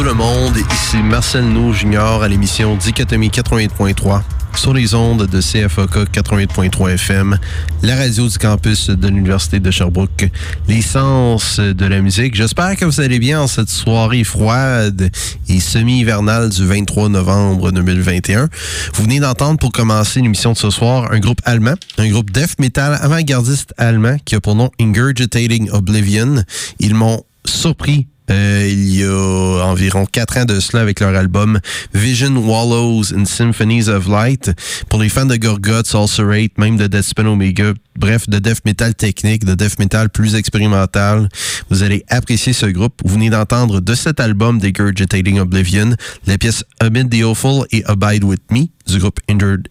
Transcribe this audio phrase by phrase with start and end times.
[0.00, 4.22] Tout le monde, ici Marcel Nou Junior à l'émission Dichotomie 88.3
[4.56, 7.38] sur les ondes de CFOK 88.3 FM,
[7.82, 10.30] la radio du campus de l'Université de Sherbrooke,
[10.68, 12.34] l'essence de la musique.
[12.34, 15.10] J'espère que vous allez bien en cette soirée froide
[15.50, 18.48] et semi-hivernale du 23 novembre 2021.
[18.94, 22.58] Vous venez d'entendre pour commencer l'émission de ce soir un groupe allemand, un groupe death
[22.58, 26.42] metal avant-gardiste allemand qui a pour nom Ingurgitating Oblivion.
[26.78, 31.58] Ils m'ont surpris euh, il y a environ quatre ans de cela avec leur album
[31.94, 34.52] Vision Wallows and Symphonies of Light.
[34.88, 39.44] Pour les fans de Gorguts, Ulcerate, même de Deathspin Omega, bref, de death metal technique,
[39.44, 41.28] de death metal plus expérimental,
[41.70, 43.00] vous allez apprécier ce groupe.
[43.04, 45.96] Vous venez d'entendre de cet album des Ingurgitating Oblivion
[46.26, 49.20] les pièces Amid the Awful et Abide With Me du groupe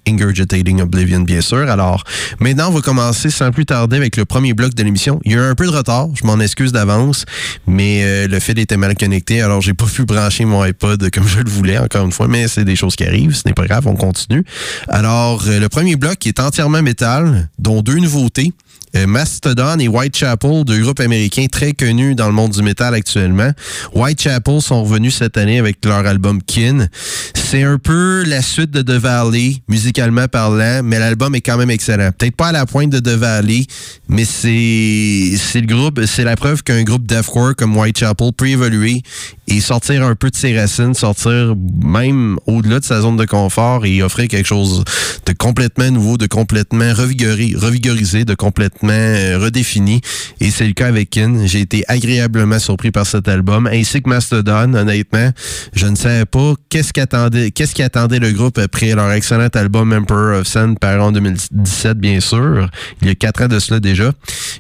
[0.08, 1.70] Ingurgitating Oblivion, bien sûr.
[1.70, 2.04] Alors,
[2.40, 5.20] maintenant, on va commencer sans plus tarder avec le premier bloc de l'émission.
[5.26, 7.26] Il y a eu un peu de retard, je m'en excuse d'avance,
[7.68, 11.28] mais euh, le fil était mal connecté, alors j'ai pas pu brancher mon iPod comme
[11.28, 13.66] je le voulais, encore une fois, mais c'est des choses qui arrivent, ce n'est pas
[13.66, 14.44] grave, on continue.
[14.88, 18.54] Alors, euh, le premier bloc est entièrement métal, dont deux nouveautés.
[18.96, 23.52] Euh, Mastodon et Whitechapel, deux groupes américains très connus dans le monde du métal actuellement.
[23.94, 26.88] Whitechapel sont revenus cette année avec leur album Kin.
[27.36, 31.70] C'est un peu la suite de The Valley, musicalement parlant, mais l'album est quand même
[31.70, 32.12] excellent.
[32.18, 33.66] Peut-être pas à la pointe de The Valley,
[34.08, 39.04] mais c'est le groupe, c'est la preuve qu'un groupe deathcore comme Whitechapel peut évoluer
[39.48, 43.86] et sortir un peu de ses racines, sortir même au-delà de sa zone de confort
[43.86, 44.84] et offrir quelque chose
[45.26, 50.02] de complètement nouveau, de complètement revigorisé, de complètement euh, redéfini.
[50.40, 51.46] Et c'est le cas avec Kin.
[51.46, 54.74] J'ai été agréablement surpris par cet album, ainsi que Mastodon.
[54.74, 55.32] Honnêtement,
[55.74, 59.94] je ne savais pas qu'est-ce qu'attendait, qu'est-ce qui attendait le groupe après leur excellent album
[59.94, 62.70] Emperor of Sun, paru en 2017, bien sûr.
[63.02, 64.12] Il y a quatre ans de cela déjà.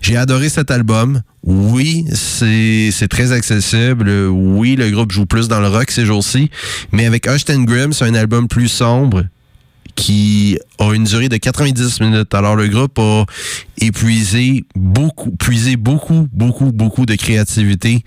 [0.01, 1.21] J'ai adoré cet album.
[1.43, 4.09] Oui, c'est très accessible.
[4.29, 6.49] Oui, le groupe joue plus dans le rock ces jours-ci.
[6.91, 9.23] Mais avec Ashton Grimm, c'est un album plus sombre
[9.99, 12.33] qui a une durée de 90 minutes.
[12.33, 13.25] Alors le groupe a
[13.81, 18.05] épuisé beaucoup, puisé beaucoup, beaucoup, beaucoup de créativité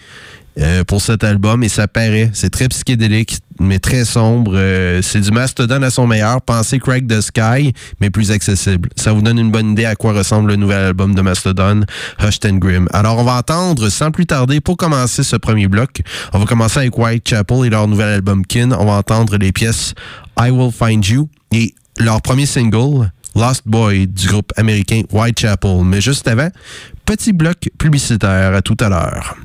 [0.59, 2.31] euh, pour cet album et ça paraît.
[2.33, 4.53] C'est très psychédélique, mais très sombre.
[4.55, 6.41] Euh, c'est du Mastodon à son meilleur.
[6.41, 8.89] Pensez Craig the Sky, mais plus accessible.
[8.97, 11.83] Ça vous donne une bonne idée à quoi ressemble le nouvel album de Mastodon,
[12.23, 12.89] Hushed and Grim.
[12.95, 16.01] Alors, on va entendre, sans plus tarder, pour commencer ce premier bloc,
[16.33, 18.73] on va commencer avec Whitechapel et leur nouvel album Kin.
[18.73, 19.93] On va entendre les pièces
[20.39, 25.85] I Will Find You et leur premier single, Lost Boy du groupe américain Whitechapel.
[25.85, 26.49] Mais juste avant,
[27.05, 28.55] petit bloc publicitaire.
[28.55, 29.37] À tout à l'heure.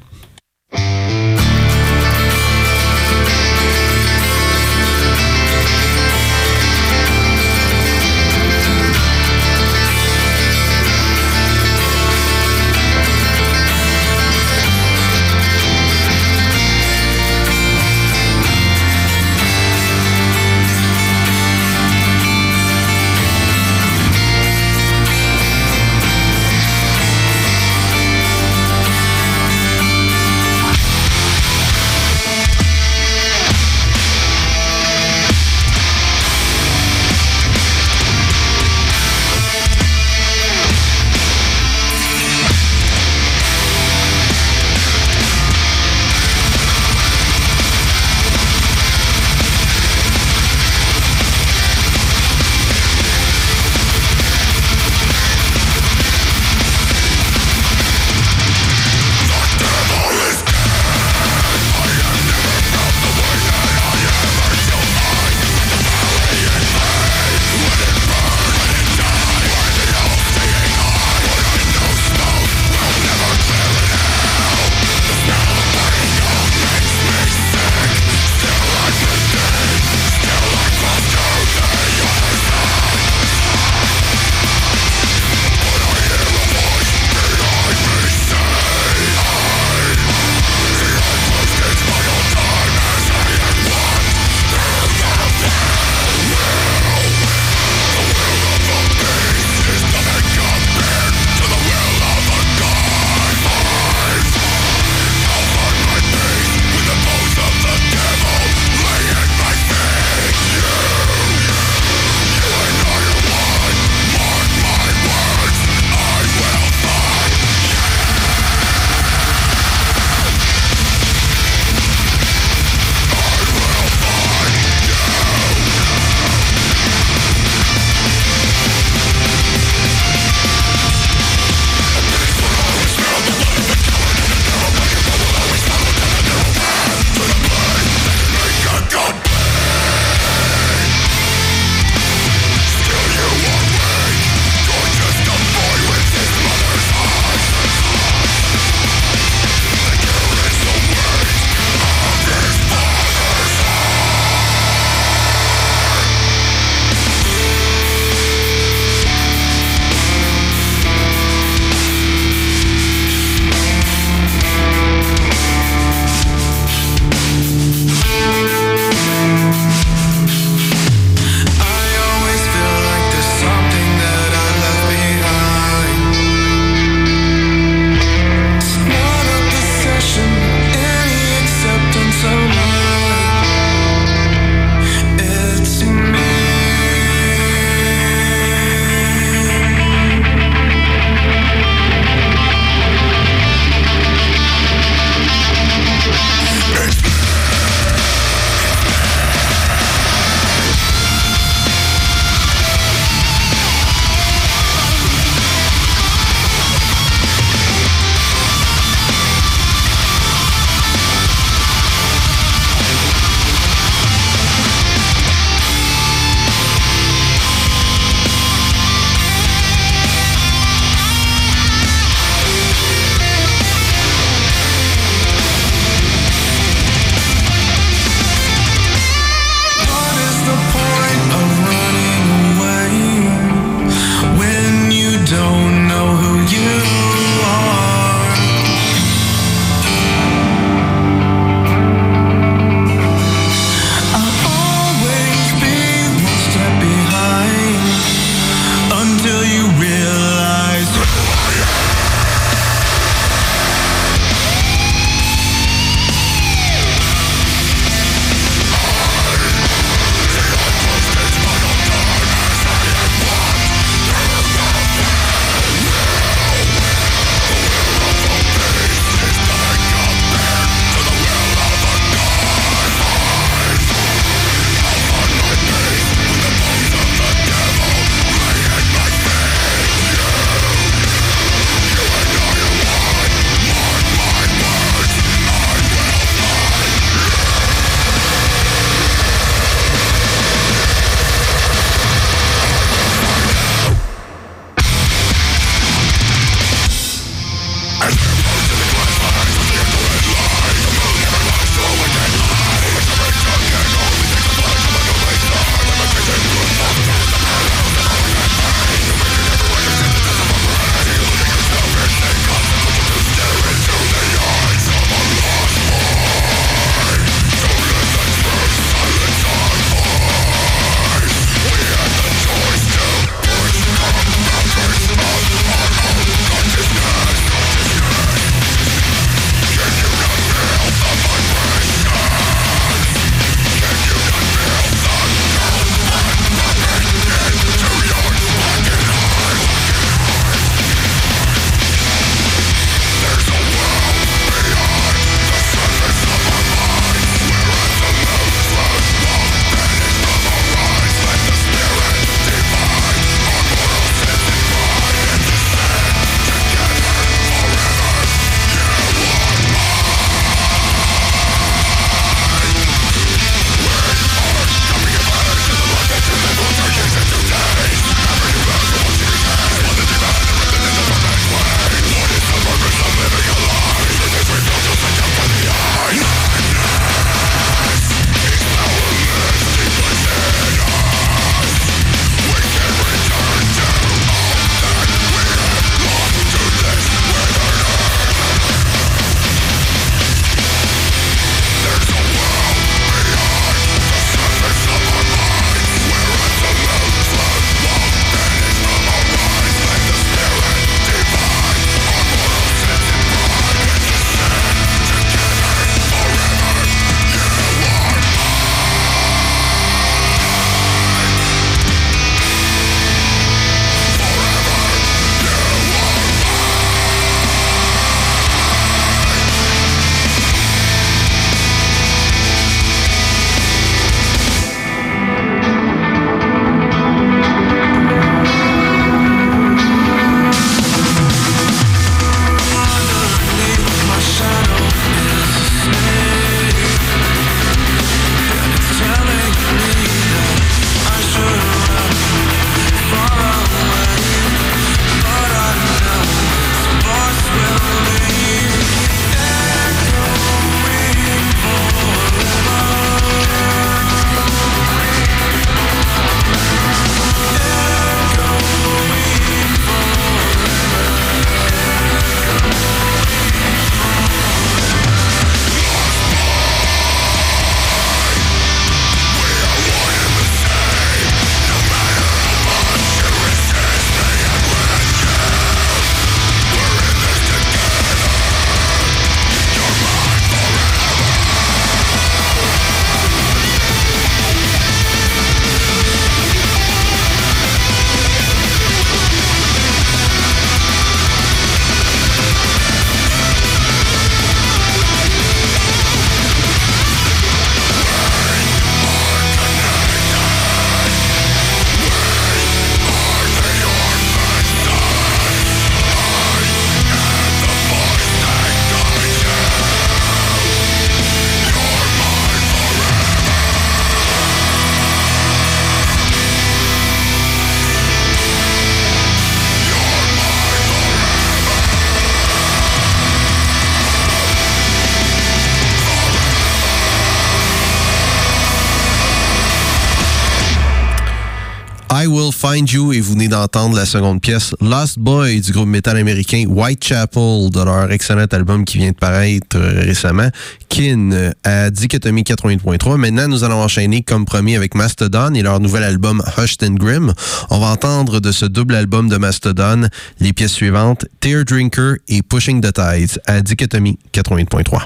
[532.69, 536.65] Find You et vous venez d'entendre la seconde pièce Lost Boy du groupe métal américain
[536.67, 540.49] Whitechapel de leur excellent album qui vient de paraître récemment,
[540.89, 543.15] Kin à Dichotomie 80.3.
[543.15, 547.33] Maintenant, nous allons enchaîner comme promis avec Mastodon et leur nouvel album Hushed and Grim.
[547.69, 550.09] On va entendre de ce double album de Mastodon
[550.41, 555.03] les pièces suivantes Tear Drinker et Pushing the Tides à Dichotomie 80.3.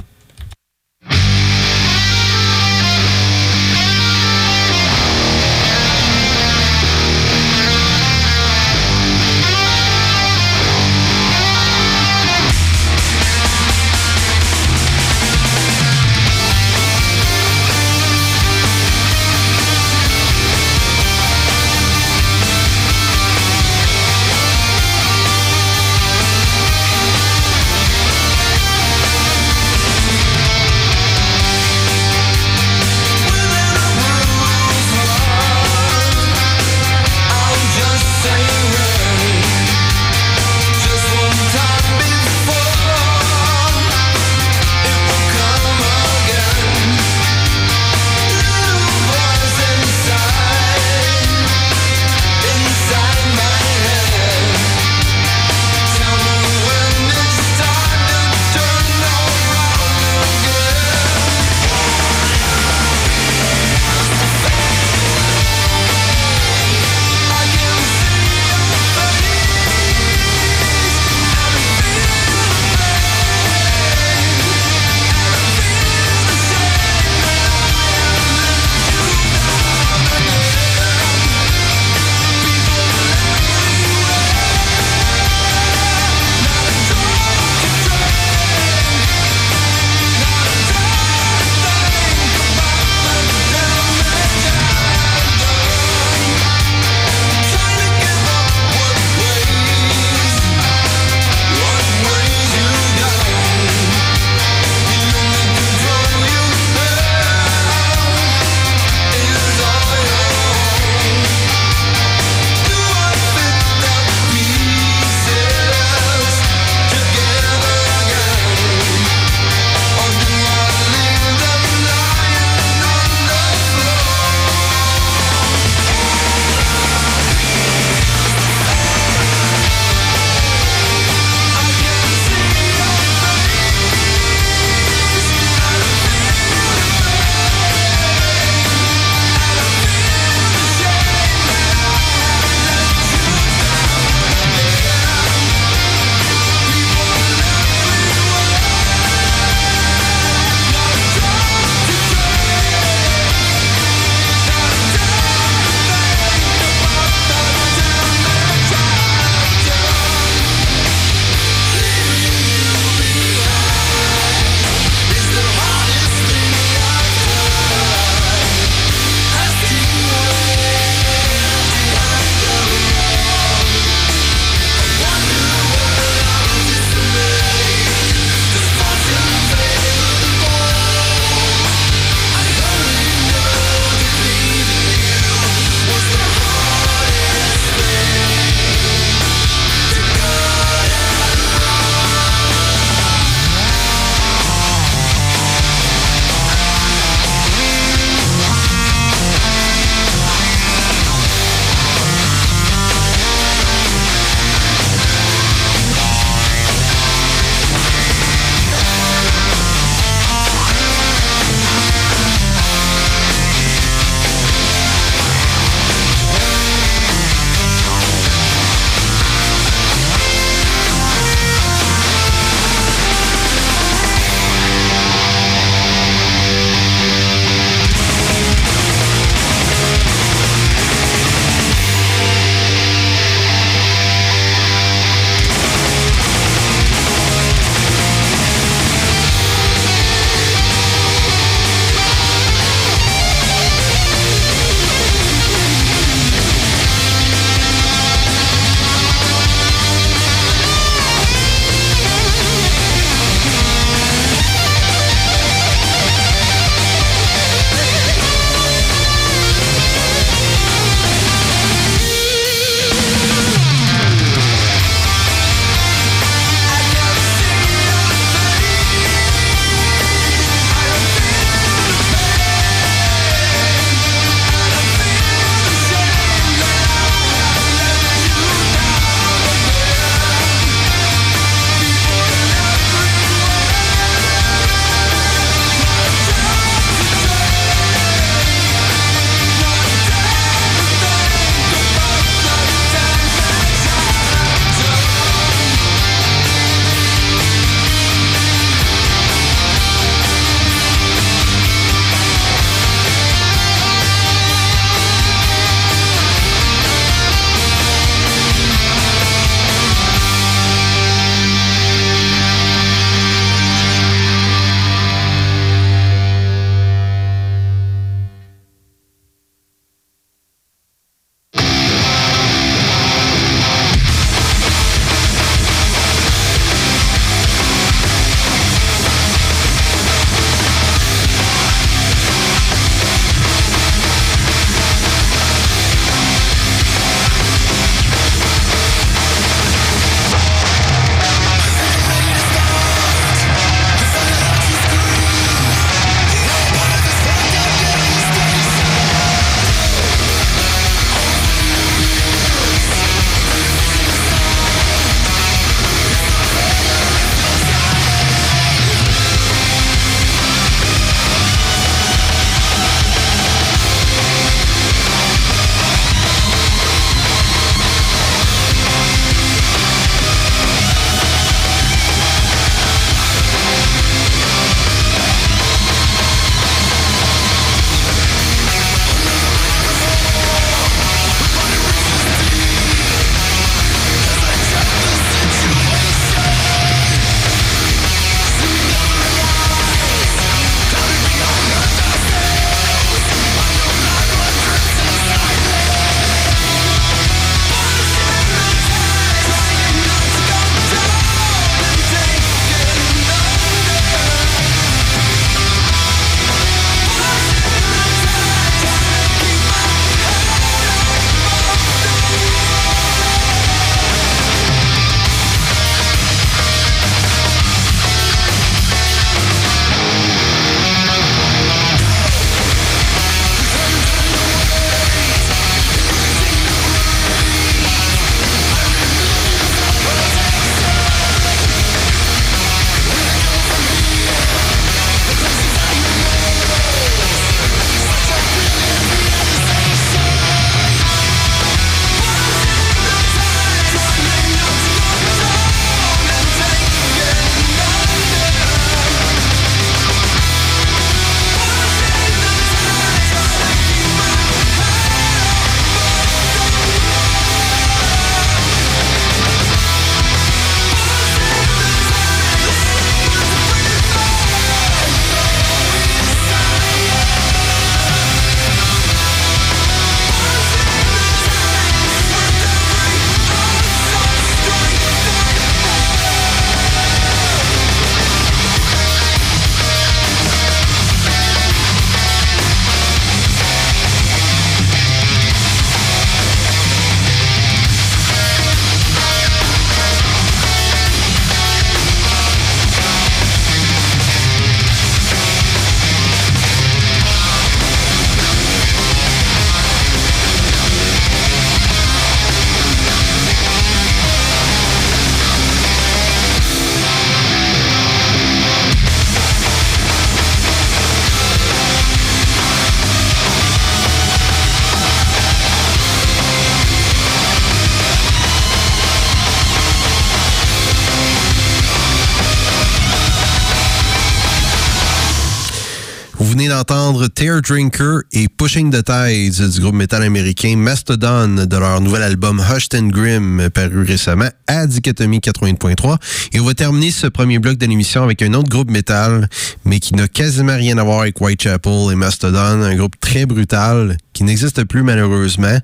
[527.41, 532.23] d'entendre Tear Drinker et Pushing the Tides du groupe métal américain Mastodon de leur nouvel
[532.23, 536.17] album Hushed and Grim paru récemment à Dichotomie 80.3.
[536.53, 539.49] Et on va terminer ce premier bloc de l'émission avec un autre groupe métal,
[539.85, 544.17] mais qui n'a quasiment rien à voir avec Whitechapel et Mastodon, un groupe très brutal
[544.33, 545.77] qui n'existe plus malheureusement,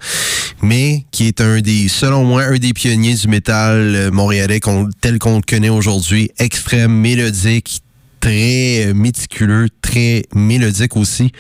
[0.61, 4.59] mais qui est un des, selon moi, un des pionniers du métal montréalais
[5.01, 7.81] tel qu'on le connaît aujourd'hui, extrême, mélodique,
[8.27, 11.31] très méticuleux, très mélodique aussi,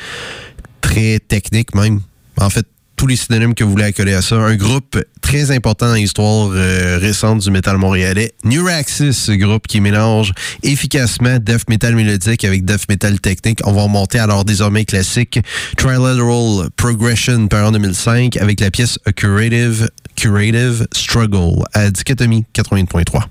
[0.79, 1.99] très technique même.
[2.39, 4.37] En fait, tous les synonymes que vous voulez accoler à ça.
[4.37, 8.31] Un groupe très important dans l'histoire euh, récente du métal montréalais.
[8.45, 10.31] Neuraxis, groupe qui mélange
[10.63, 13.59] efficacement death metal mélodique avec death metal technique.
[13.65, 15.41] On va remonter à leur désormais classique
[15.75, 23.25] Trilateral Progression par en 2005 avec la pièce A Curative, Curative Struggle à Dichotomie 80.3.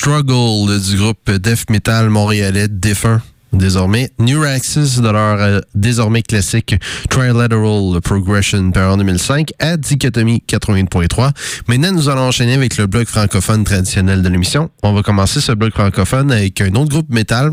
[0.00, 3.20] Struggle du groupe Death Metal montréalais défunt
[3.52, 6.74] désormais New Axis de leur euh, désormais classique
[7.10, 11.32] Trilateral Progression par en 2005 à Dichotomie 80.3.
[11.68, 14.70] Maintenant, nous allons enchaîner avec le bloc francophone traditionnel de l'émission.
[14.82, 17.52] On va commencer ce bloc francophone avec un autre groupe métal.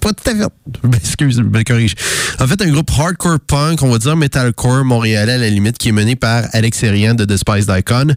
[0.00, 0.44] Pas tout à fait.
[0.96, 1.94] Excuse, me corrige.
[2.40, 5.90] En fait, un groupe hardcore punk, on va dire metalcore montréalais à la limite, qui
[5.90, 8.14] est mené par Alex Serian de Despised Icon.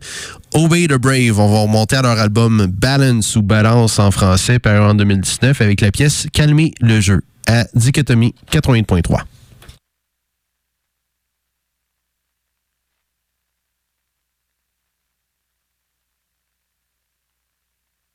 [0.58, 4.80] Obey the Brave, on va remonter à leur album Balance ou Balance en français, paru
[4.80, 9.22] en 2019, avec la pièce Calmer le jeu à Dichotomie 88.3.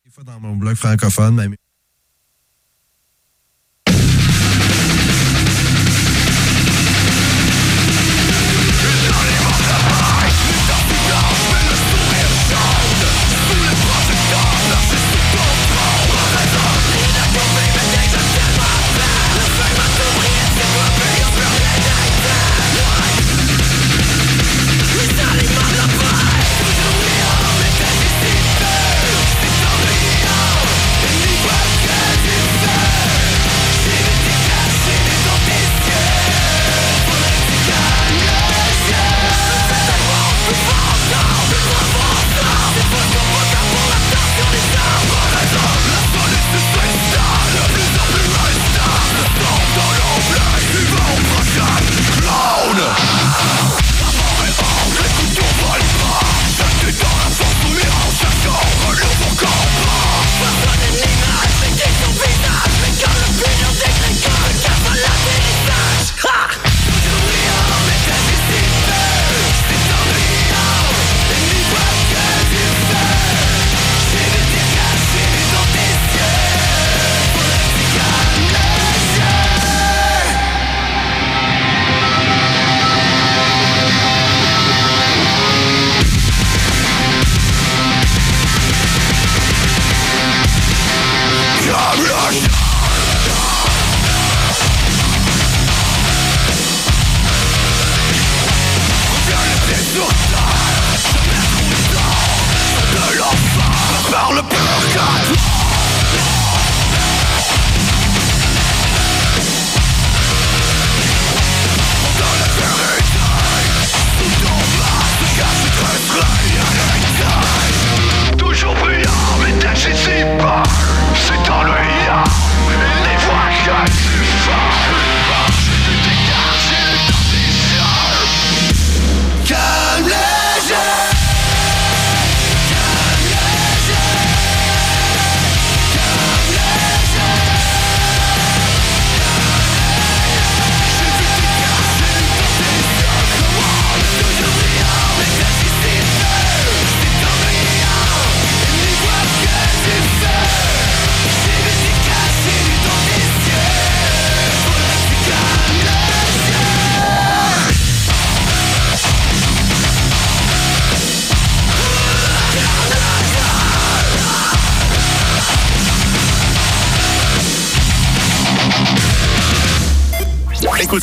[0.05, 1.55] Des fois dans mon blog francophone,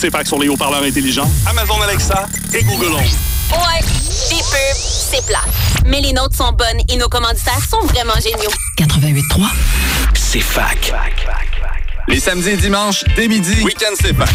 [0.10, 3.02] Ces packs sur les haut-parleurs intelligents, Amazon Alexa et Google Home.
[3.52, 3.86] Ouais,
[4.32, 5.44] des pubs, c'est plat.
[5.86, 8.50] Mais les notes sont bonnes et nos commanditaires sont vraiment géniaux.
[8.76, 9.46] 88.3,
[10.16, 10.92] c'est fac.
[12.08, 14.30] Les samedis et dimanches, dès midi, Week-end c'est fac.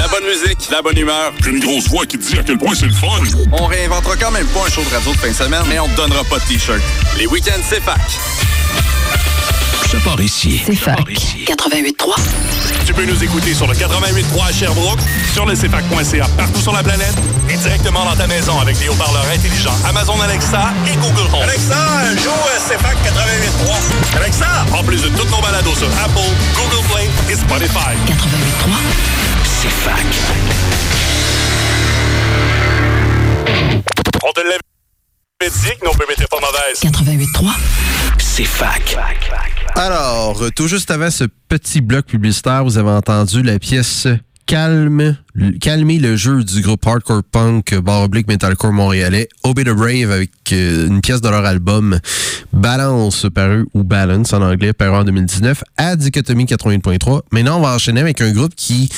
[0.00, 1.32] La bonne musique, la bonne humeur.
[1.46, 3.06] Une grosse voix qui te dit à quel point c'est le fun.
[3.52, 5.86] On réinventera quand même pas un show de radio de fin de semaine, mais on
[5.86, 6.82] te donnera pas de T-shirt.
[7.18, 8.00] Les week-ends c'est fac.
[10.18, 10.60] Ici.
[10.66, 10.98] C'est fac.
[11.46, 12.16] 88.3.
[12.84, 14.98] Tu peux nous écouter sur le 88.3 à Sherbrooke,
[15.32, 17.14] sur le CFAC.ca partout sur la planète
[17.48, 21.42] et directement dans ta maison avec des haut-parleurs intelligents Amazon Alexa et Google Home.
[21.42, 21.76] Alexa,
[22.16, 22.30] joue
[22.68, 24.16] CFAC 88.3.
[24.16, 24.66] Alexa!
[24.76, 27.94] En plus de toutes nos balados sur Apple, Google Play et Spotify.
[28.06, 28.70] 88.3,
[29.44, 30.04] c'est fac.
[34.24, 34.60] On te lève
[35.50, 36.80] dit que nos bébés étaient pas mauvaises.
[36.82, 38.96] 88.3, c'est fac.
[39.76, 44.08] Alors, tout juste avant ce petit bloc publicitaire, vous avez entendu la pièce
[44.46, 45.16] calme,
[45.60, 50.30] calmer le jeu du groupe hardcore punk bar oblique metalcore montréalais Obey the Brave avec
[50.52, 51.98] euh, une pièce de leur album
[52.52, 57.22] Balance paru ou Balance en anglais paru en 2019 à Dichotomie 80.3.
[57.32, 58.88] Maintenant, on va enchaîner avec un groupe qui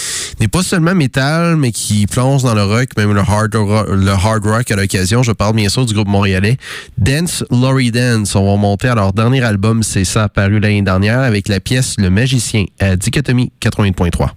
[0.40, 4.10] n'est pas seulement métal mais qui plonge dans le rock, même le hard rock, le
[4.10, 5.22] hard rock à l'occasion.
[5.22, 6.58] Je parle bien sûr du groupe montréalais
[6.98, 8.34] Dance Laurie Dance.
[8.34, 11.94] On va monter à leur dernier album, c'est ça, paru l'année dernière avec la pièce
[11.98, 14.30] Le Magicien à Dichotomie 80.3.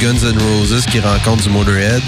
[0.00, 2.02] Guns N' Roses qui rencontre du Motorhead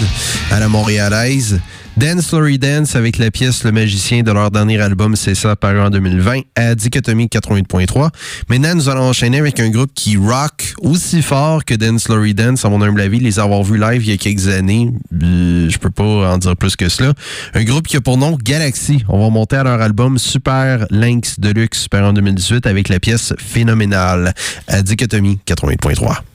[0.49, 1.59] à la montréalaise.
[1.95, 5.79] Dance Story Dance avec la pièce Le Magicien de leur dernier album, c'est ça, paru
[5.79, 8.09] en 2020 à Dichotomie 88.3.
[8.49, 12.65] Maintenant, nous allons enchaîner avec un groupe qui rock aussi fort que Dance Story Dance,
[12.65, 13.19] à mon humble avis.
[13.19, 14.91] Les avoir vus live il y a quelques années,
[15.21, 17.13] euh, je peux pas en dire plus que cela.
[17.53, 19.03] Un groupe qui a pour nom Galaxy.
[19.07, 23.33] On va monter à leur album Super Lynx Deluxe, paru en 2018 avec la pièce
[23.37, 24.33] Phénoménale
[24.67, 26.32] à Dichotomie 88.3.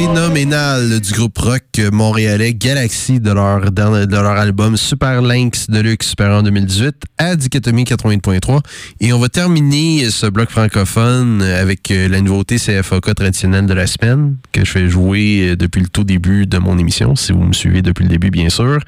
[0.00, 6.42] phénoménal du groupe rock montréalais Galaxy de leur, de album Super Lynx Deluxe super en
[6.42, 8.60] 2018 à Dichotomie 80.3.
[9.00, 14.36] Et on va terminer ce bloc francophone avec la nouveauté CFOK traditionnelle de la semaine
[14.52, 17.82] que je fais jouer depuis le tout début de mon émission, si vous me suivez
[17.82, 18.78] depuis le début bien sûr.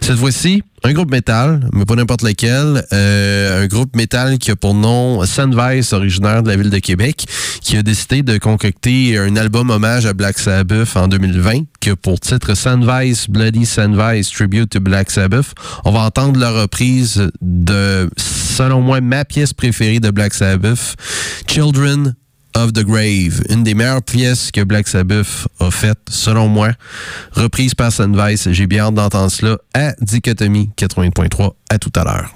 [0.00, 2.84] Cette fois-ci, un groupe métal, mais pas n'importe lequel.
[2.92, 7.26] Euh, un groupe métal qui a pour nom Sunvice, originaire de la ville de Québec,
[7.60, 11.96] qui a décidé de concocter un album hommage à Black Sabbath en 2020, qui a
[11.96, 15.52] pour titre Sunvice, Bloody Sunvice, Tribute to Black Sabbath.
[15.84, 20.96] On va entendre la reprise de, selon moi, ma pièce préférée de Black Sabbath,
[21.46, 22.14] Children
[22.54, 26.70] of the Grave, une des meilleures pièces que Black Sabbath a faites, selon moi.
[27.32, 28.50] Reprise par Sunvice.
[28.50, 31.52] J'ai bien hâte d'entendre cela à Dichotomie 80.3.
[31.68, 32.34] À tout à l'heure.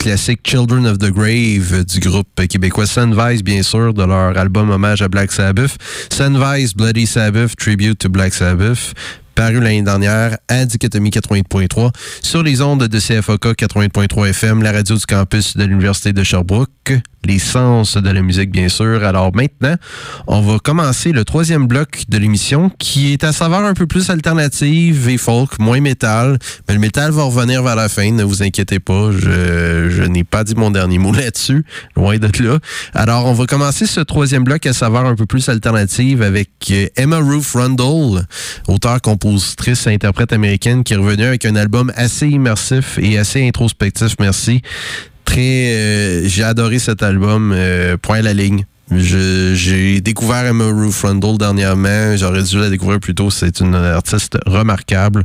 [0.00, 5.02] Classique Children of the Grave du groupe québécois Sunvise, bien sûr, de leur album hommage
[5.02, 5.76] à Black Sabbath.
[6.10, 8.94] Sunvise, Bloody Sabbath, Tribute to Black Sabbath
[9.34, 11.90] paru l'année dernière à Dichotomie 80.3
[12.22, 17.00] sur les ondes de CFOK 80.3 FM, la radio du campus de l'Université de Sherbrooke,
[17.24, 19.04] les sens de la musique bien sûr.
[19.04, 19.74] Alors maintenant,
[20.26, 24.10] on va commencer le troisième bloc de l'émission qui est à savoir un peu plus
[24.10, 26.38] alternative et folk, moins métal.
[26.68, 30.24] Mais le métal va revenir vers la fin, ne vous inquiétez pas, je, je n'ai
[30.24, 31.64] pas dit mon dernier mot là-dessus,
[31.96, 32.58] loin de là.
[32.94, 37.18] Alors on va commencer ce troisième bloc à savoir un peu plus alternative avec Emma
[37.18, 38.24] Ruth Rundle,
[38.68, 44.14] auteur compositrice interprète américaine qui est revenue avec un album assez immersif et assez introspectif,
[44.18, 44.62] merci.
[45.24, 48.64] Très, euh, j'ai adoré cet album, euh, point à la ligne.
[48.92, 52.16] J'ai découvert Emma Ruth Rundle dernièrement.
[52.16, 53.30] J'aurais dû la découvrir plus tôt.
[53.30, 55.22] C'est une artiste remarquable.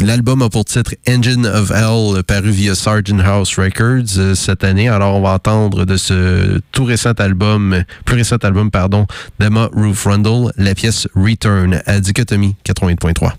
[0.00, 4.88] L'album a pour titre Engine of Hell, paru via Sargent House Records euh, cette année.
[4.88, 9.06] Alors, on va entendre de ce tout récent album, plus récent album, pardon,
[9.40, 13.32] d'Emma Ruth Rundle, la pièce Return à Dichotomie 80.3.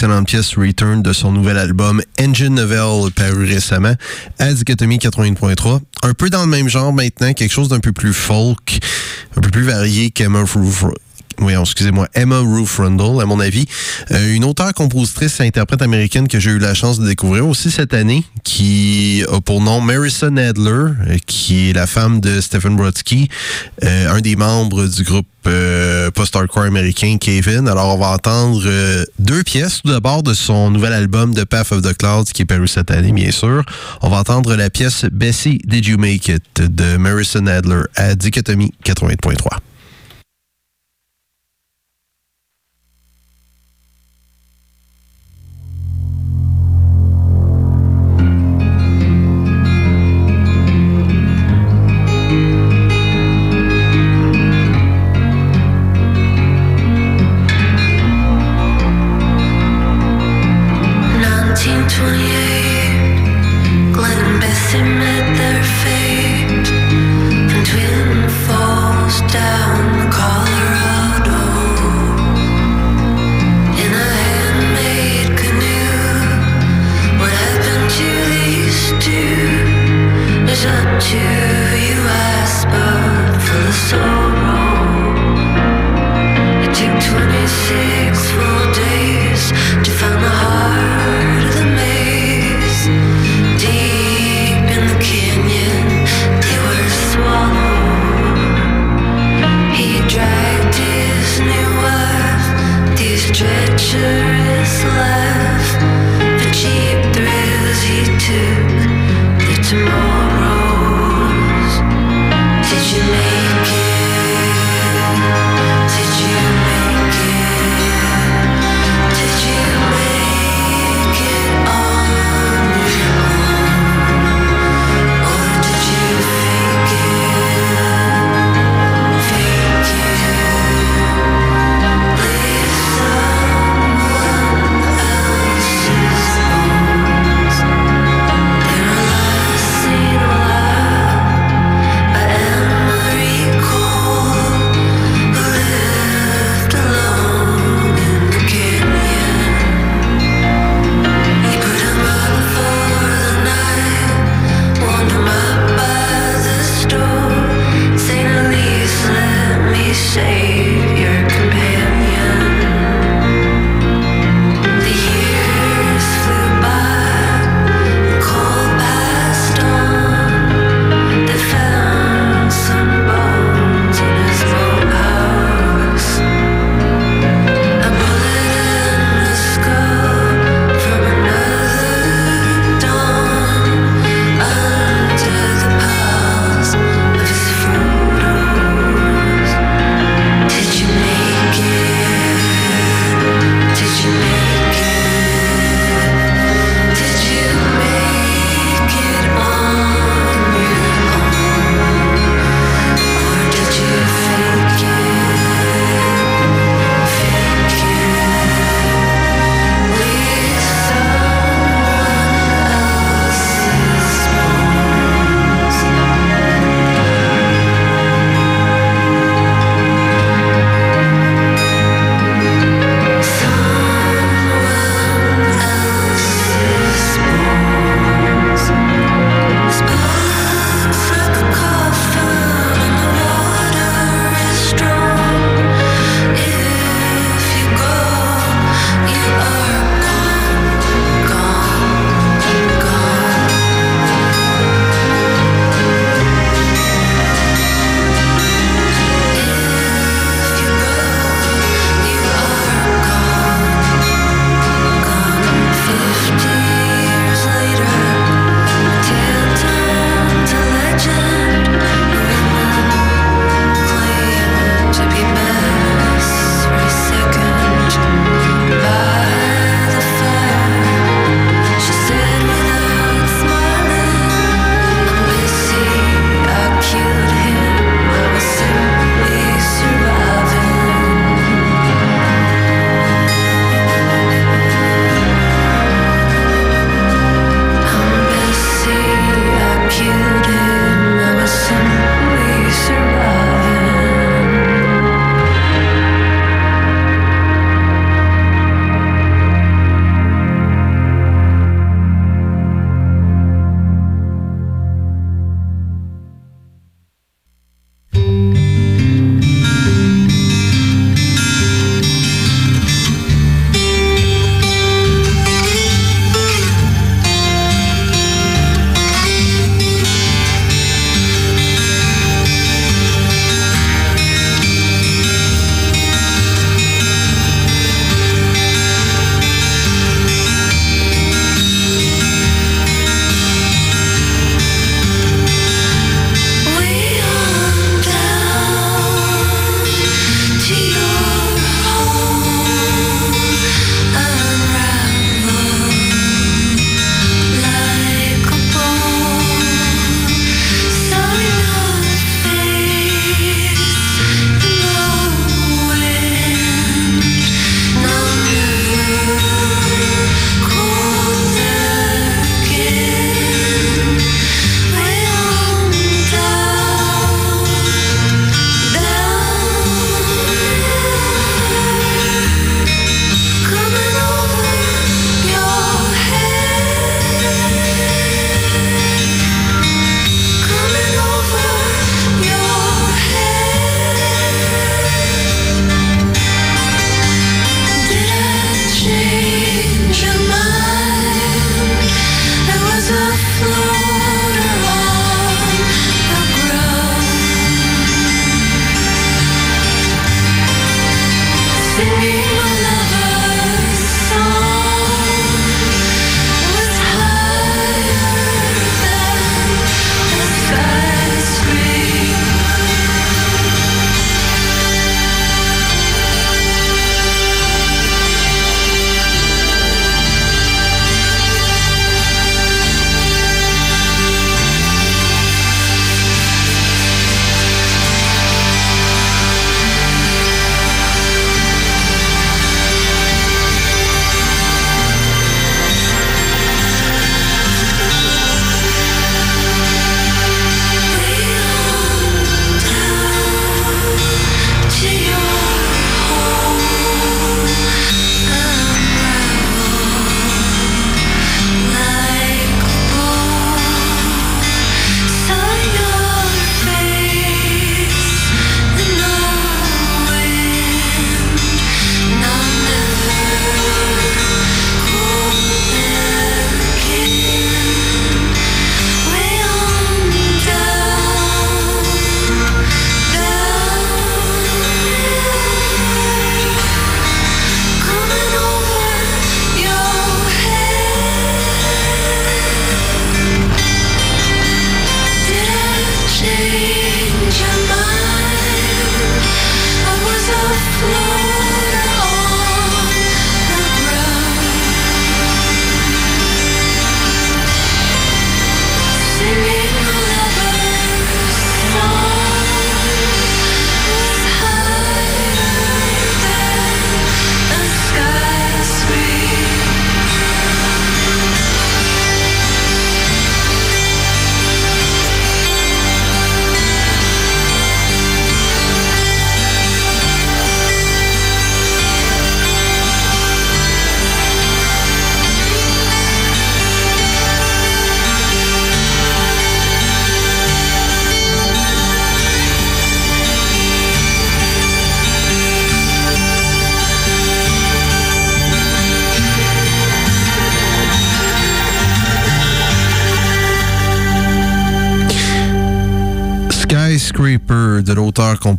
[0.00, 3.92] l'excellente pièce Return de son nouvel album Engine Novel paru récemment
[4.38, 5.80] à Dichotomie 80.3.
[6.02, 8.78] Un peu dans le même genre maintenant, quelque chose d'un peu plus folk,
[9.36, 10.86] un peu plus varié qu'Emma Roof
[11.40, 13.64] oui, excusez-moi, Emma Ruth Rundle, à mon avis.
[14.10, 17.70] Euh, une auteure, compositrice et interprète américaine que j'ai eu la chance de découvrir aussi
[17.70, 22.76] cette année, qui a pour nom Marissa Nadler, euh, qui est la femme de Stephen
[22.76, 23.28] Brodsky,
[23.84, 25.26] euh, un des membres du groupe
[26.20, 27.66] post-hardcore américain Kevin.
[27.66, 28.62] Alors, on va entendre
[29.18, 29.80] deux pièces.
[29.80, 32.90] Tout d'abord, de son nouvel album The Path of the Clouds, qui est paru cette
[32.90, 33.64] année, bien sûr.
[34.02, 38.74] On va entendre la pièce Bessie, Did You Make It de Marissa Nadler à Dichotomie
[38.84, 39.69] 88.3.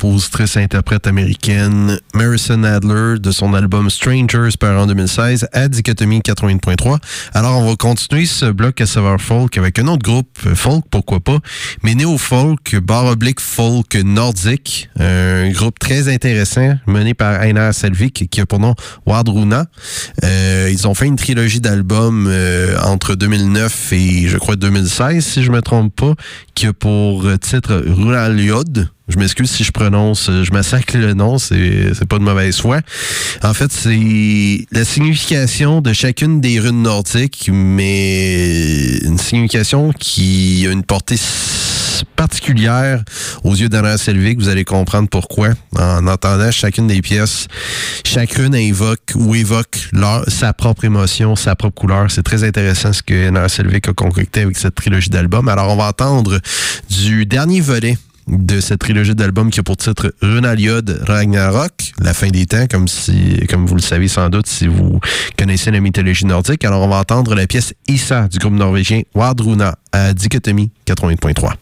[0.01, 6.19] l'auteur, compositrice, interprète américaine Marison Adler de son album Strangers par en 2016 à Dichotomie
[6.19, 6.97] 80.3.
[7.33, 11.19] Alors on va continuer ce bloc à savoir folk avec un autre groupe folk, pourquoi
[11.19, 11.39] pas,
[11.83, 18.41] mais néo-folk, bar oblique folk nordique, un groupe très intéressant mené par Einar Selvik qui
[18.41, 18.75] a pour nom
[19.05, 19.65] Wardruna.
[20.23, 25.43] Euh, ils ont fait une trilogie d'albums euh, entre 2009 et je crois 2016 si
[25.43, 26.13] je me trompe pas,
[26.55, 28.89] qui a pour titre Ruraliod.
[29.11, 32.79] Je m'excuse si je prononce, je massacre le nom, c'est, pas de mauvaise foi.
[33.43, 40.71] En fait, c'est la signification de chacune des runes nordiques, mais une signification qui a
[40.71, 41.17] une portée
[42.15, 43.03] particulière
[43.43, 44.39] aux yeux d'Anna Selvig.
[44.39, 47.47] Vous allez comprendre pourquoi en entendant chacune des pièces.
[48.05, 52.09] Chaque rune invoque ou évoque leur, sa propre émotion, sa propre couleur.
[52.09, 55.49] C'est très intéressant ce que Anna Selvig a concocté avec cette trilogie d'albums.
[55.49, 56.39] Alors, on va entendre
[56.89, 57.97] du dernier volet
[58.31, 62.87] de cette trilogie d'albums qui a pour titre Runaliod Ragnarok, la fin des temps, comme
[62.87, 64.99] si, comme vous le savez sans doute si vous
[65.37, 66.63] connaissez la mythologie nordique.
[66.65, 71.53] Alors on va entendre la pièce Issa du groupe norvégien Wardruna à Dichotomie 80.3.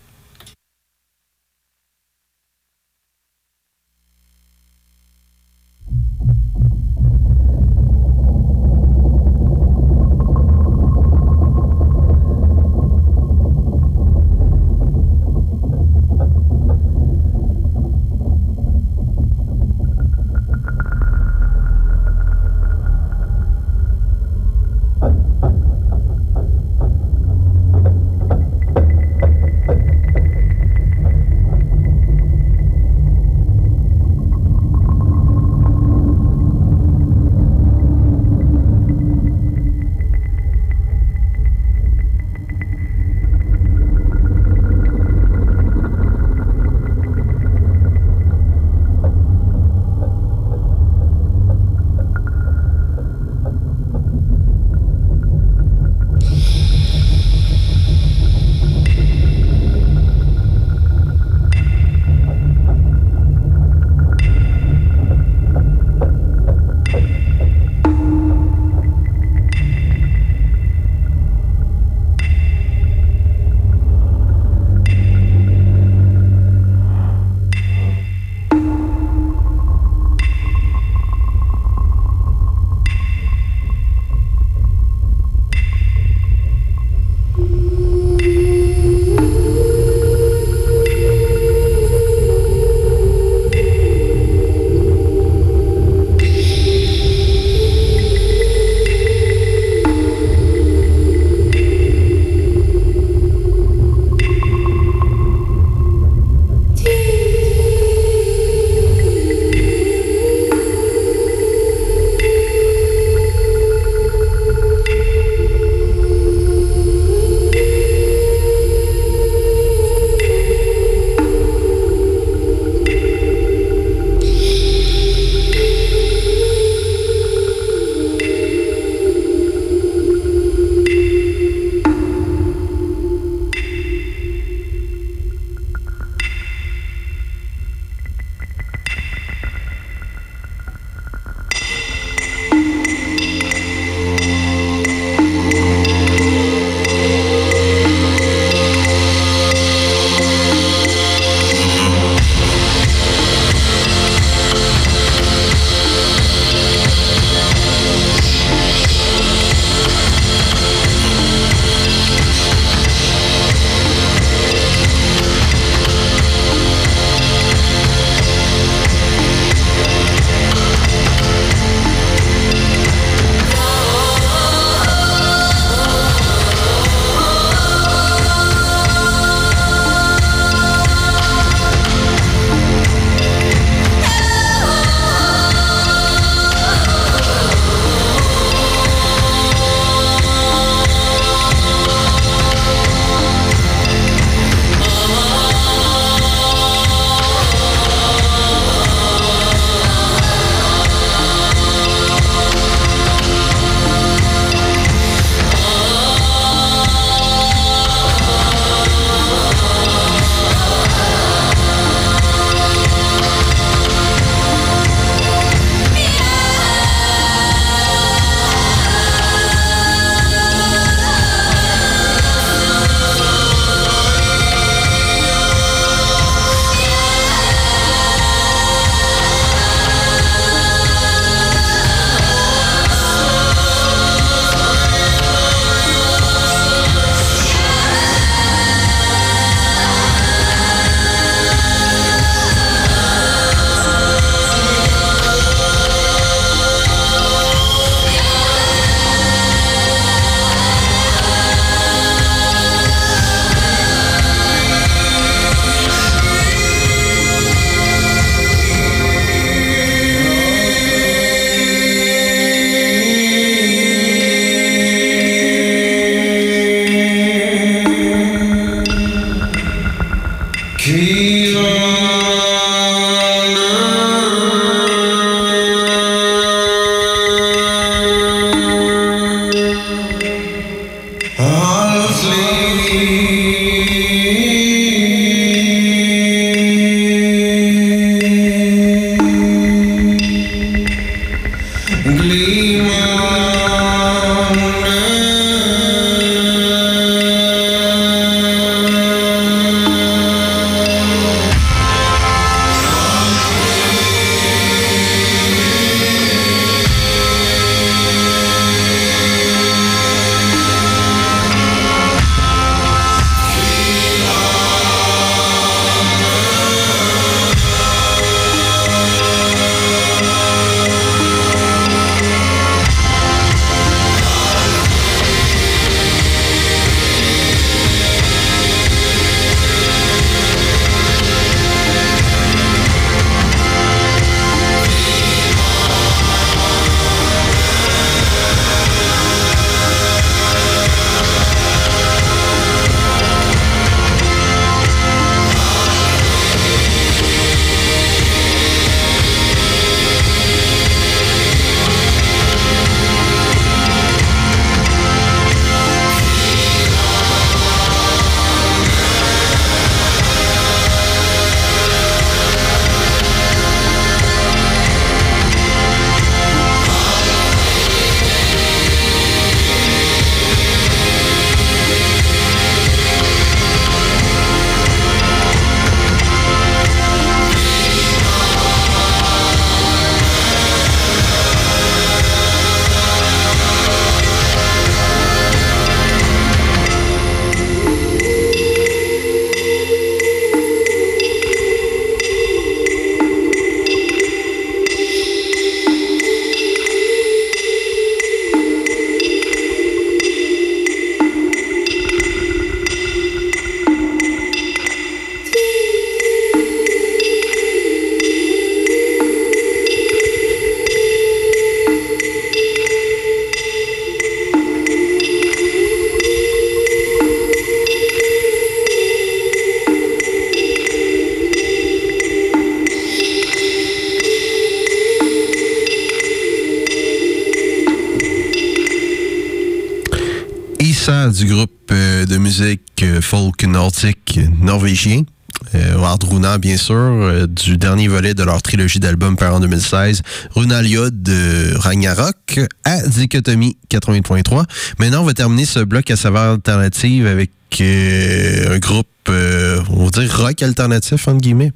[436.57, 440.21] Bien sûr, euh, du dernier volet de leur trilogie d'albums par en 2016,
[440.55, 444.65] Runalia de Ragnarok à Dichotomie 80.3.
[444.97, 447.51] Maintenant, on va terminer ce bloc à saveur alternative avec
[447.81, 451.71] euh, un groupe, euh, on va dire rock alternatif, entre guillemets.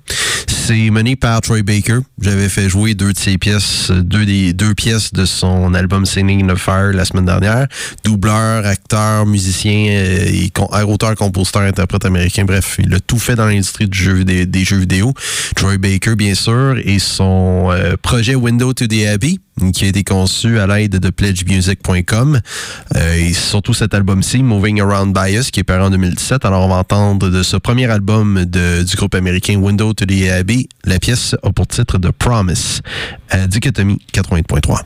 [0.47, 1.99] C'est mené par Troy Baker.
[2.21, 6.47] J'avais fait jouer deux de ses pièces, deux des deux pièces de son album Singing
[6.47, 7.67] the Fire la semaine dernière.
[8.05, 8.82] Doubleur, acteur,
[9.25, 12.45] musicien, euh, et con- auteur, compositeur, interprète américain.
[12.45, 15.13] Bref, il a tout fait dans l'industrie des jeux vidéo.
[15.55, 19.37] Troy Baker, bien sûr, et son euh, projet Window to the Abbey,
[19.73, 22.39] qui a été conçu à l'aide de pledgemusic.com.
[22.95, 26.45] Euh, et surtout cet album-ci, Moving Around Bias, qui est paru en 2017.
[26.45, 30.29] Alors, on va entendre de ce premier album de- du groupe américain Window to the
[30.31, 32.81] Abbey, la pièce a pour titre The Promise,
[33.29, 34.81] à Dichotomie 80.3.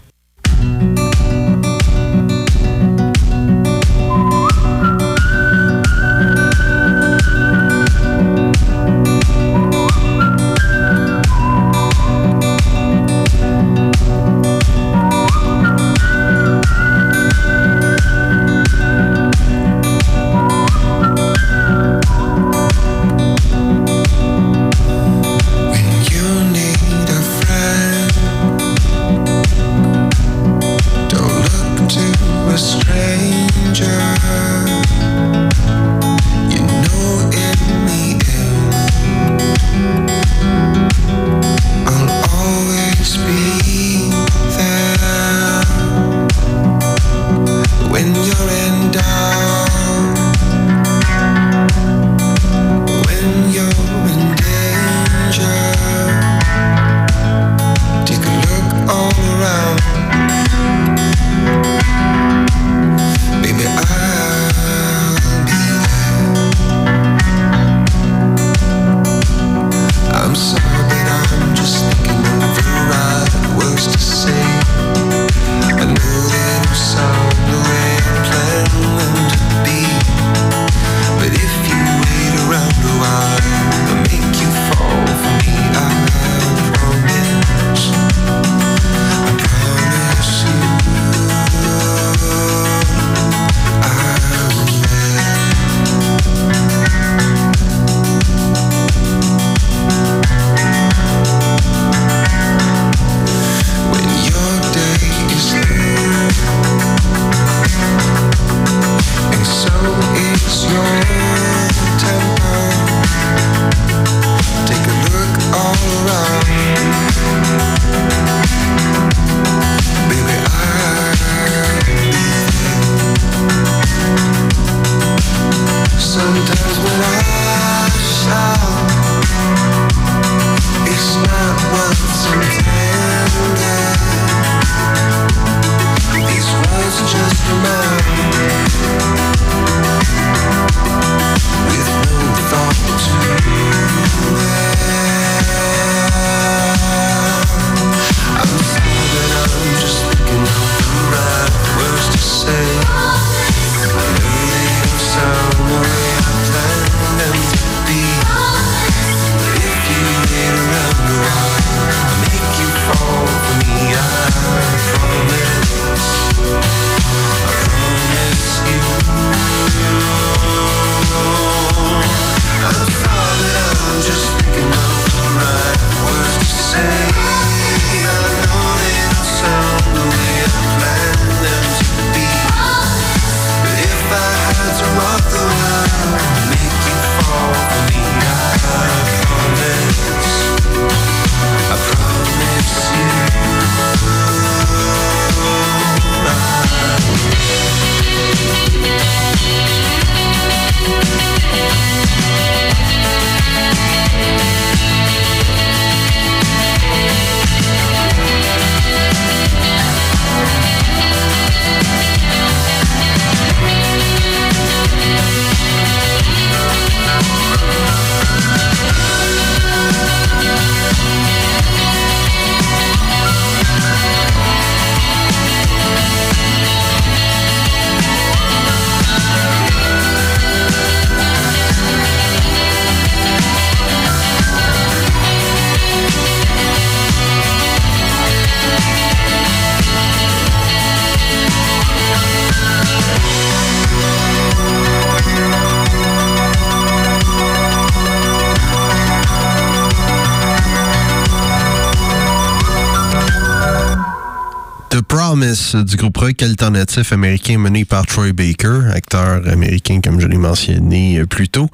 [256.28, 261.48] rock alternatif américain mené par Troy Baker, acteur américain comme je l'ai mentionné euh, plus
[261.48, 261.70] tôt?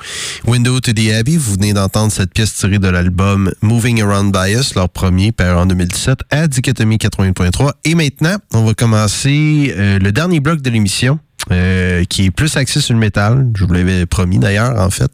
[0.45, 4.73] Window to the Abbey, vous venez d'entendre cette pièce tirée de l'album Moving Around Bias,
[4.75, 7.71] leur premier, paru en 2017 à Dichotomie 80.3.
[7.83, 11.17] Et maintenant, on va commencer euh, le dernier bloc de l'émission.
[11.51, 13.51] Euh, qui est plus axé sur le métal.
[13.55, 15.11] Je vous l'avais promis d'ailleurs, en fait.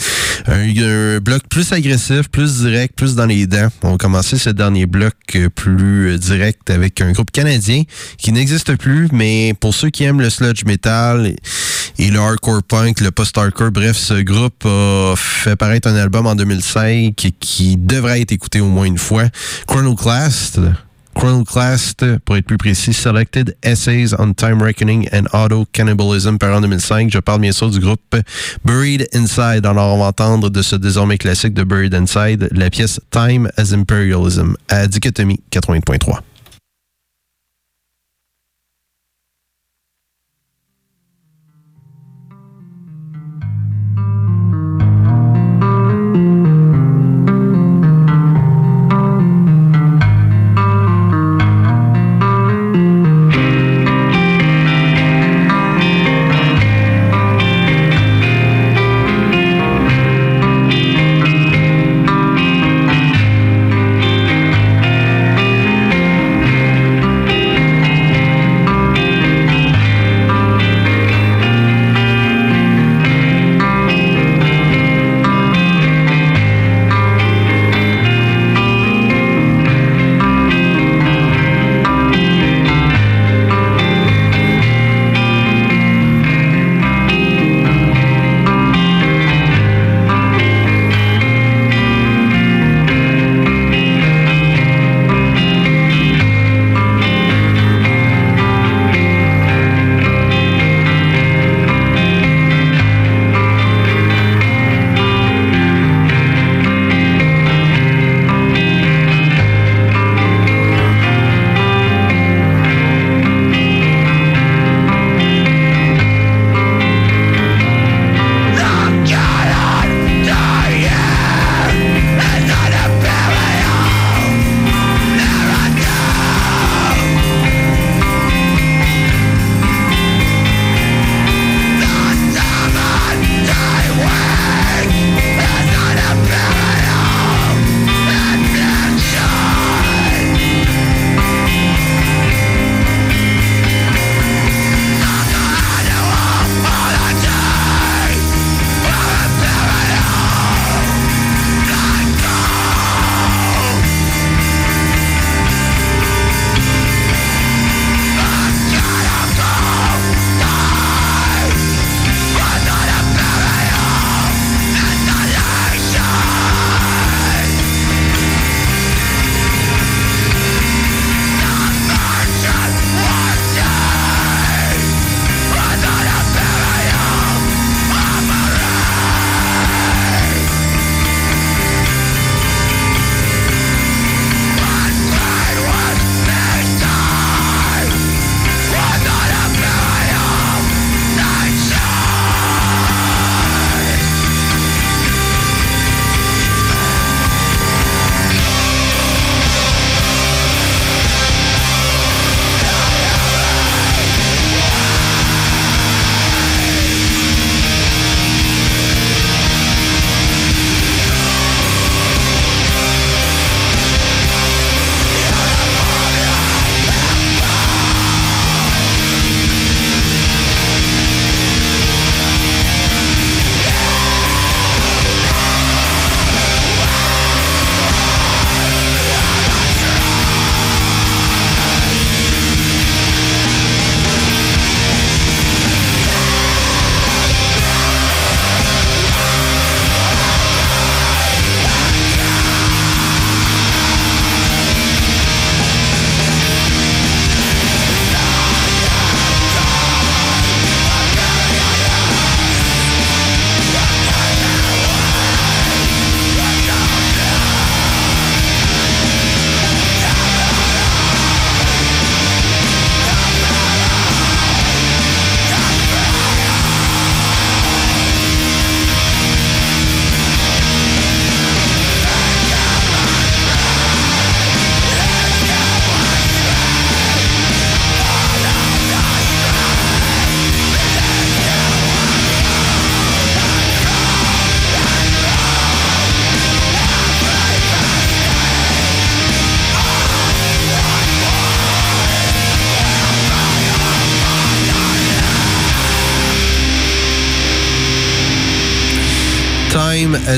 [0.46, 3.68] un, bloc plus agressif, plus direct, plus dans les dents.
[3.82, 7.82] On va commencer ce dernier bloc euh, plus euh, direct avec un groupe canadien
[8.16, 11.36] qui n'existe plus, mais pour ceux qui aiment le sludge metal et,
[11.98, 16.36] et le hardcore punk, le post-hardcore, bref, ce groupe a fait paraître un album en
[16.36, 19.24] 2005 qui, qui devrait être écouté au moins une fois.
[19.66, 20.60] Chronoclast.
[21.14, 26.60] Chronoclast, pour être plus précis, Selected Essays on Time Reckoning and Auto Cannibalism par en
[26.60, 27.10] 2005.
[27.12, 28.16] Je parle bien sûr du groupe
[28.64, 29.66] Buried Inside.
[29.66, 33.72] Alors, on va entendre de ce désormais classique de Buried Inside la pièce Time as
[33.72, 36.20] Imperialism à Dichotomie 80.3.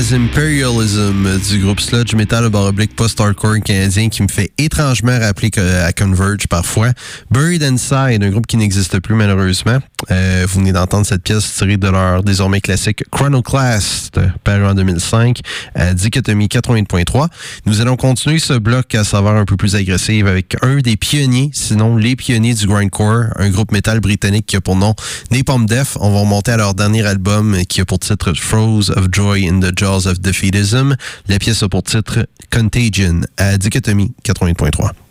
[0.05, 5.93] as Imperialism du groupe sludge metal baroblique post-hardcore canadien qui me fait étrangement rappeler à
[5.93, 6.89] Converge parfois.
[7.31, 9.79] Buried Inside, un groupe qui n'existe plus malheureusement.
[10.11, 15.39] Euh, vous venez d'entendre cette pièce tirée de leur désormais classique Chronoclast, paru en 2005
[15.73, 17.27] à Dichotomie 80.3.
[17.65, 21.49] Nous allons continuer ce bloc à saveur un peu plus agressive avec un des pionniers,
[21.53, 24.93] sinon les pionniers du grindcore, un groupe metal britannique qui a pour nom
[25.31, 25.97] Napalm Death.
[25.99, 29.59] On va remonter à leur dernier album qui a pour titre Froze of Joy in
[29.59, 30.95] the Jaws of Defeatism.
[31.27, 35.04] La pièce a pour titre Contagion à Dichotomie 80.3.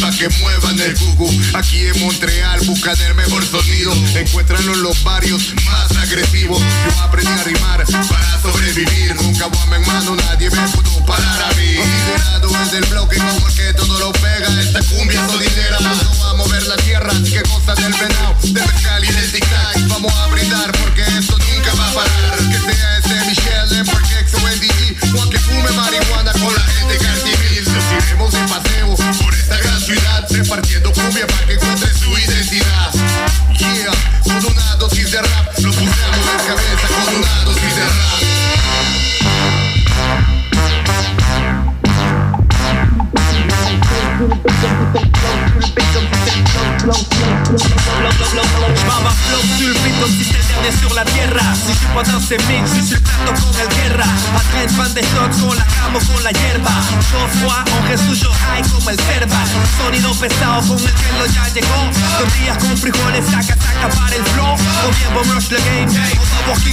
[0.00, 1.28] pa' que muevan el jugo.
[1.54, 6.60] Aquí en Montreal buscan el mejor sonido, Encuéntralo en los barrios más agresivos.
[6.60, 11.54] Yo aprendí a rimar para sobrevivir, nunca voy en mano, nadie me pudo parar a
[11.54, 11.76] mí.
[11.76, 16.34] Considerado el del bloque como el todo lo pega, esta cumbia solidera, no va a
[16.34, 18.36] mover la tierra, así que cosa del venado.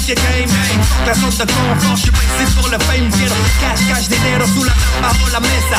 [0.09, 0.49] your game
[1.05, 3.09] Razón de cómo je pensé sur le fame.
[3.11, 5.77] Quiero cash, cash, dinero sous la cama o la mesa.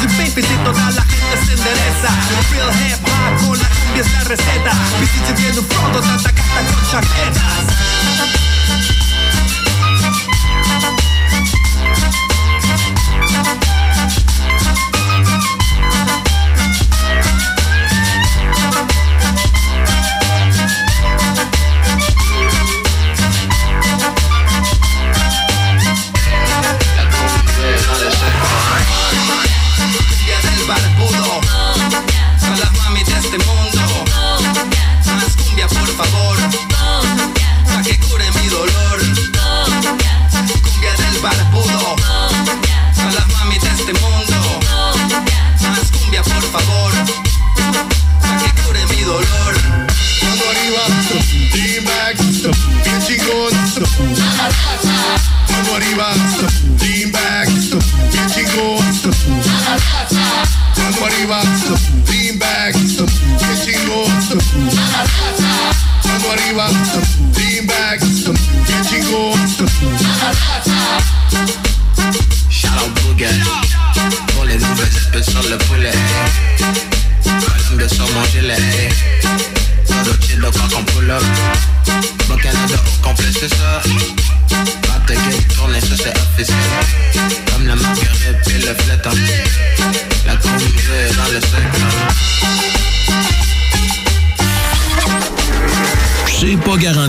[0.00, 2.10] Tu baby si toda la gente se endereza.
[2.50, 4.72] Real hip hop con la cumbia es la receta.
[4.98, 7.64] Mi tiene un flow, tanta casta con chaquetas.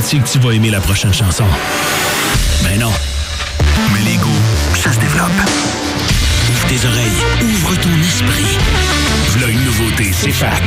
[0.08, 1.44] garantit que tu vas aimer la prochaine chanson.
[2.64, 2.92] mais non.
[3.94, 4.30] Mais les goûts,
[4.76, 5.30] ça se développe.
[6.50, 8.58] Ouvre tes oreilles, ouvre ton esprit.
[9.32, 10.64] V'là une nouveauté, c'est fac.